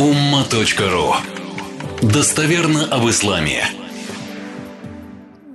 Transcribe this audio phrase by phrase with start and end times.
[0.00, 1.12] umma.ru
[2.00, 3.64] Достоверно об исламе.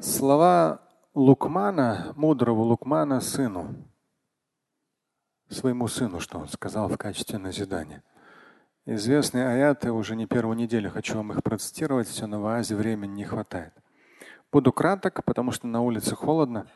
[0.04, 0.82] Слова
[1.16, 3.74] Лукмана, мудрого Лукмана сыну,
[5.50, 8.04] своему сыну, что он сказал в качестве назидания.
[8.86, 13.24] Известные аяты, уже не первую неделю хочу вам их процитировать, все на вазе времени не
[13.24, 13.74] хватает.
[14.52, 16.68] Буду краток, потому что на улице холодно.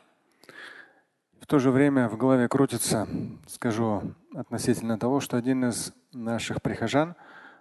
[1.40, 3.06] В то же время в голове крутится,
[3.46, 4.02] скажу
[4.34, 7.14] относительно того, что один из наших прихожан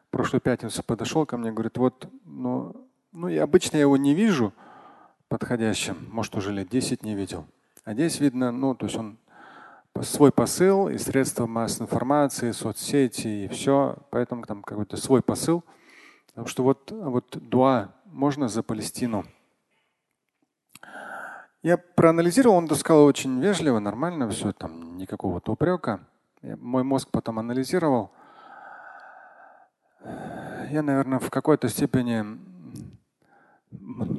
[0.10, 2.76] прошлую пятницу подошел ко мне говорит, вот, ну,
[3.12, 4.54] ну и обычно я его не вижу
[5.27, 7.45] подходящим, может уже лет 10 не видел.
[7.86, 9.17] А здесь видно, ну, то есть он
[10.02, 15.64] свой посыл и средства массовой информации, соцсети и все, поэтому там какой-то свой посыл.
[16.28, 19.26] Потому что вот, вот дуа можно за Палестину.
[21.62, 26.00] Я проанализировал, он сказал очень вежливо, нормально, все, там никакого упрека.
[26.41, 28.12] Мой мозг потом анализировал.
[30.70, 32.23] Я, наверное, в какой-то степени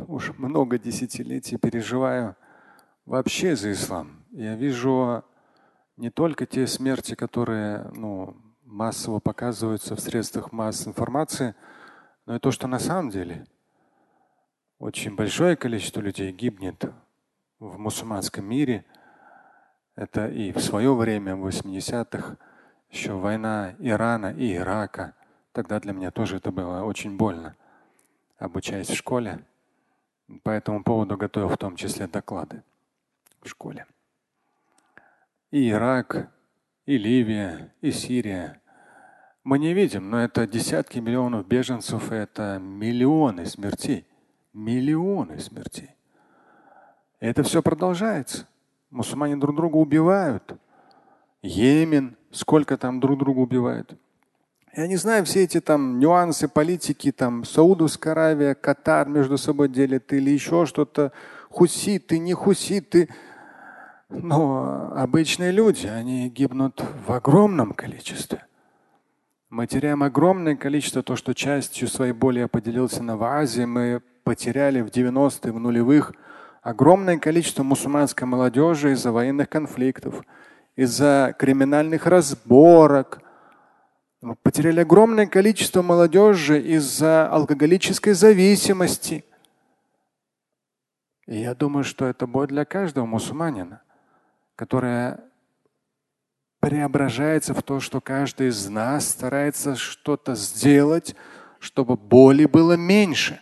[0.08, 2.34] уже много десятилетий переживаю
[3.06, 4.24] вообще за ислам.
[4.32, 5.22] Я вижу
[5.96, 11.54] не только те смерти, которые ну, массово показываются в средствах массовой информации,
[12.26, 13.46] но и то, что на самом деле
[14.80, 16.84] очень большое количество людей гибнет
[17.60, 18.84] в мусульманском мире.
[19.94, 22.38] Это и в свое время, в 80-х,
[22.90, 25.14] еще война Ирана и Ирака.
[25.52, 27.56] Тогда для меня тоже это было очень больно,
[28.38, 29.44] обучаясь в школе.
[30.42, 32.62] По этому поводу готовил в том числе доклады
[33.42, 33.86] в школе.
[35.50, 36.30] И Ирак,
[36.86, 38.60] и Ливия, и Сирия.
[39.42, 44.06] Мы не видим, но это десятки миллионов беженцев, это миллионы смертей.
[44.52, 45.90] Миллионы смертей.
[47.20, 48.46] И это все продолжается.
[48.90, 50.58] Мусульмане друг друга убивают.
[51.42, 53.98] Йемен, сколько там друг друга убивают.
[54.76, 60.12] Я не знаю все эти там нюансы политики, там Саудовская Аравия, Катар между собой делят
[60.12, 61.12] или еще что-то,
[61.48, 63.08] хуситы, не хуситы.
[64.08, 68.44] Но обычные люди, они гибнут в огромном количестве.
[69.48, 74.80] Мы теряем огромное количество, то, что частью своей боли я поделился на вазе, мы потеряли
[74.80, 76.12] в 90-е, в нулевых–
[76.62, 80.22] огромное количество мусульманской молодежи из-за военных конфликтов,
[80.76, 83.20] из-за криминальных разборок.
[84.20, 89.24] Мы потеряли огромное количество молодежи из-за алкоголической зависимости.
[91.26, 93.82] И я думаю, что это будет для каждого мусульманина,
[94.56, 95.24] которая
[96.58, 101.16] преображается в то, что каждый из нас старается что-то сделать,
[101.58, 103.40] чтобы боли было меньше,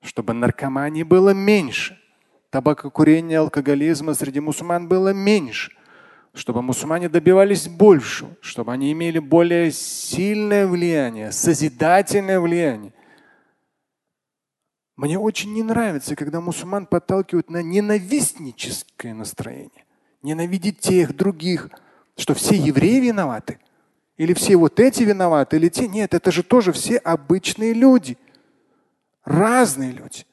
[0.00, 2.00] чтобы наркомании было меньше,
[2.50, 5.72] табакокурения, алкоголизма среди мусульман было меньше,
[6.34, 12.92] чтобы мусульмане добивались больше, чтобы они имели более сильное влияние, созидательное влияние.
[14.96, 19.84] Мне очень не нравится, когда мусульман подталкивают на ненавистническое настроение.
[20.22, 21.70] Ненавидеть тех, других,
[22.16, 23.58] что все евреи виноваты.
[24.16, 25.88] Или все вот эти виноваты, или те.
[25.88, 28.16] Нет, это же тоже все обычные люди.
[29.24, 30.24] Разные люди.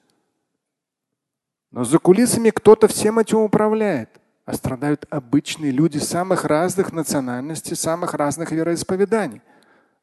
[1.72, 4.19] Но за кулисами кто-то всем этим управляет.
[4.50, 9.44] А страдают обычные люди самых разных национальностей, самых разных вероисповеданий.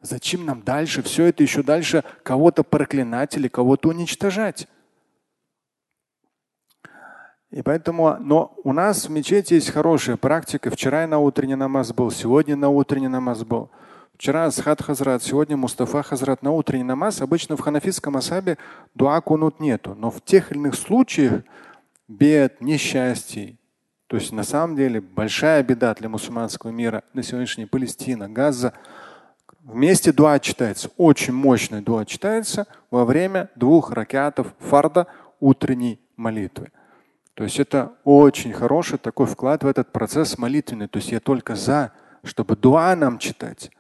[0.00, 4.68] Зачем нам дальше все это еще дальше кого-то проклинать или кого-то уничтожать?
[7.50, 10.70] И поэтому, но у нас в мечети есть хорошая практика.
[10.70, 13.68] Вчера я на утренний намаз был, сегодня на утренний намаз был.
[14.14, 17.20] Вчера Асхат Хазрат, сегодня Мустафа Хазрат на утренний намаз.
[17.20, 18.58] Обычно в ханафитском асабе
[18.94, 19.96] дуа кунут нету.
[19.96, 21.42] Но в тех или иных случаях
[22.06, 23.58] бед, несчастий,
[24.06, 28.72] то есть на самом деле большая беда для мусульманского мира на сегодняшний Палестина, Газа,
[29.60, 35.06] вместе дуа читается, очень мощный дуа читается во время двух ракетов фарда
[35.40, 36.70] утренней молитвы.
[37.34, 40.88] То есть это очень хороший такой вклад в этот процесс молитвенный.
[40.88, 41.92] То есть я только за,
[42.24, 43.70] чтобы дуа нам читать.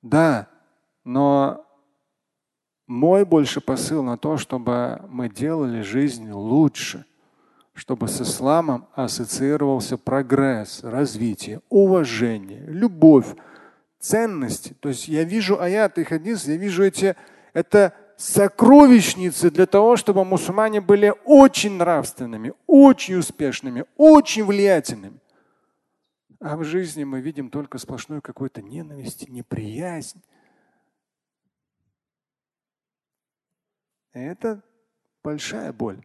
[0.00, 0.48] Да,
[1.04, 1.66] но
[2.86, 7.04] мой больше посыл на то, чтобы мы делали жизнь лучше,
[7.74, 13.34] чтобы с исламом ассоциировался прогресс, развитие, уважение, любовь,
[13.98, 14.74] ценности.
[14.80, 17.16] То есть я вижу аят и хадис, я вижу эти,
[17.54, 25.18] это сокровищницы для того, чтобы мусульмане были очень нравственными, очень успешными, очень влиятельными.
[26.40, 30.22] А в жизни мы видим только сплошную какую-то ненависть, неприязнь.
[34.12, 34.62] Это
[35.22, 36.04] большая боль.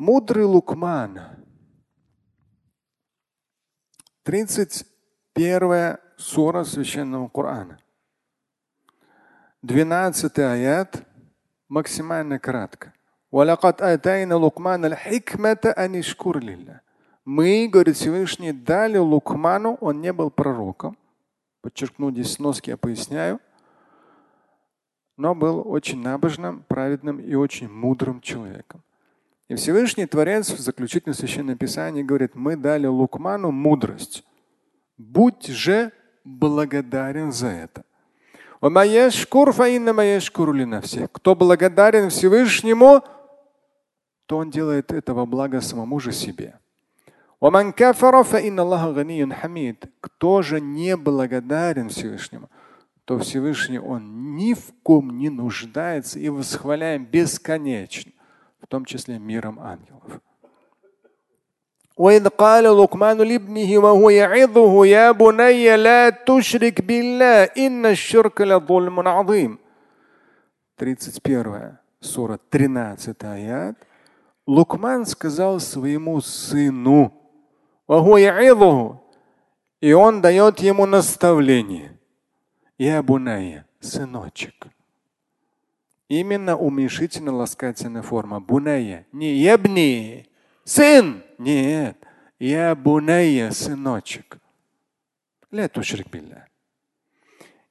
[0.00, 1.18] Мудрый Лукман,
[4.22, 4.86] 35
[5.32, 7.80] Первая сура священного Корана.
[9.60, 11.04] Двенадцатый аят
[11.68, 12.94] максимально кратко.
[17.24, 20.96] Мы, говорит Всевышний, дали Лукману, он не был пророком.
[21.60, 23.40] Подчеркну здесь сноски, я поясняю.
[25.16, 28.84] Но был очень набожным, праведным и очень мудрым человеком.
[29.48, 34.24] И Всевышний Творец в заключительном священном писании говорит, мы дали Лукману мудрость.
[34.98, 35.90] Будь же
[36.24, 37.84] благодарен за это.
[41.12, 43.02] Кто благодарен Всевышнему,
[44.26, 46.58] то он делает это во благо самому же себе.
[50.00, 52.50] Кто же не благодарен Всевышнему,
[53.04, 58.12] то Всевышний он ни в ком не нуждается и восхваляем бесконечно,
[58.61, 60.21] в том числе миром ангелов.
[61.97, 69.57] وإذ قال لقمان لابنه وهو يعظه يا بني لا تشرك بالله إن الشرك لظلم عظيم
[70.77, 73.75] 31 сура 13 аят
[74.47, 77.13] Лукман сказал своему сыну
[79.81, 81.99] и он дает ему наставление
[82.79, 84.67] Я буная, сыночек.
[86.08, 88.40] Именно уменьшительно ласкательная форма.
[88.40, 89.06] Буная.
[89.12, 90.26] Не ебни,
[90.64, 91.22] сын.
[91.36, 91.96] Нет.
[92.38, 94.38] Я буная, сыночек.
[95.50, 96.48] Ля тушрик билля.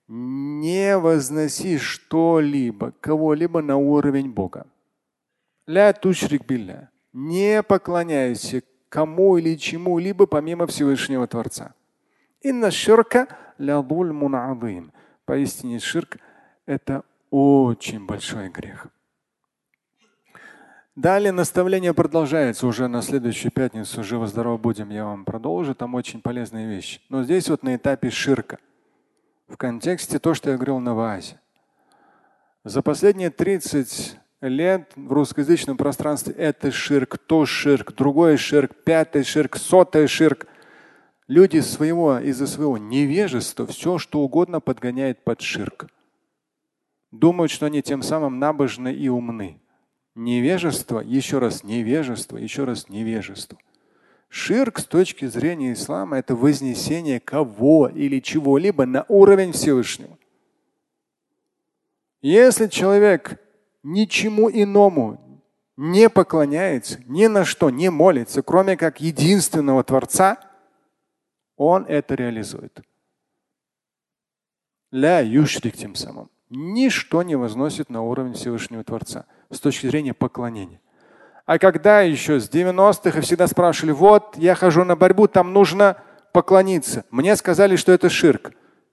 [0.08, 4.68] Не возноси что-либо, кого-либо на уровень Бога.
[5.66, 6.90] Ля тушрик билля.
[7.14, 11.74] Не поклоняйся кому или чему-либо помимо Всевышнего Творца.
[12.42, 14.92] Инна ширка ля адым.
[15.26, 16.18] Поистине ширк–
[16.66, 18.88] это очень большой грех.
[20.98, 24.04] Далее наставление продолжается уже на следующую пятницу.
[24.04, 25.76] Живо-здорово будем, я вам продолжу.
[25.76, 27.02] Там очень полезные вещи.
[27.10, 28.58] Но здесь вот на этапе ширка.
[29.48, 31.40] В контексте то, что я говорил на Ваазе.
[32.64, 39.58] За последние 30 лет в русскоязычном пространстве это ширк, то ширк, другой ширк, пятый ширк,
[39.58, 40.48] сотый ширк.
[41.28, 45.88] Люди своего, из-за своего невежества все, что угодно подгоняют под ширк.
[47.20, 49.60] Думают, что они тем самым набожны и умны.
[50.14, 53.58] Невежество, еще раз невежество, еще раз невежество.
[54.30, 60.16] Ширк с точки зрения ислама– это вознесение кого или чего-либо на уровень Всевышнего.
[62.22, 63.42] Если человек
[63.82, 65.44] ничему иному
[65.76, 70.38] не поклоняется, ни на что не молится, кроме как единственного Творца,
[71.56, 72.80] он это реализует.
[74.92, 76.30] Ля юшрик тем самым.
[76.50, 80.80] Ничто не возносит на уровень Всевышнего Творца с точки зрения поклонения.
[81.46, 85.98] А когда еще с 90-х всегда спрашивали, вот я хожу на борьбу, там нужно
[86.34, 87.06] поклониться.
[87.10, 88.52] Мне сказали, что это ширк.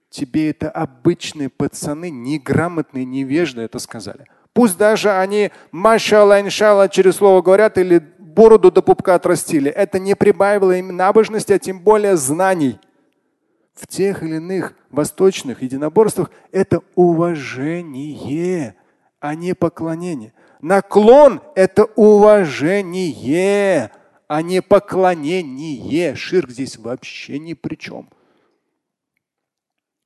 [0.09, 4.25] Тебе это обычные пацаны, неграмотные, невежды это сказали.
[4.53, 9.69] Пусть даже они машалла, иншалла через слово говорят или бороду до пупка отрастили.
[9.69, 12.79] Это не прибавило им набожности, а тем более знаний.
[13.75, 18.75] В тех или иных восточных единоборствах это уважение,
[19.19, 20.33] а не поклонение.
[20.61, 23.91] Наклон– это уважение,
[24.27, 26.15] а не поклонение.
[26.15, 28.09] Ширк здесь вообще ни при чем.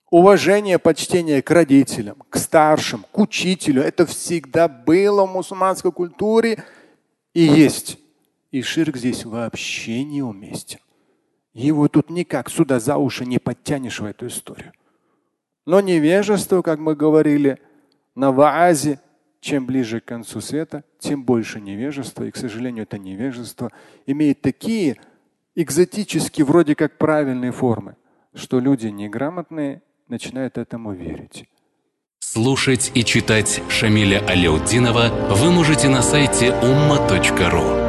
[0.09, 6.63] Уважение, почтение к родителям, к старшим, к учителю– это всегда было в мусульманской культуре
[7.35, 7.99] и есть.
[8.49, 10.79] И ширк здесь вообще неуместен.
[11.53, 14.71] Его тут никак сюда за уши не подтянешь в эту историю.
[15.65, 17.59] Но невежество, как мы говорили,
[18.15, 18.99] на ваазе
[19.41, 22.23] чем ближе к концу света, тем больше невежества.
[22.23, 23.71] И, к сожалению, это невежество
[24.05, 24.97] имеет такие
[25.55, 27.95] экзотические, вроде как правильные формы,
[28.33, 31.45] что люди неграмотные начинают этому верить.
[32.19, 37.88] Слушать и читать Шамиля Аляутдинова вы можете на сайте umma.ru.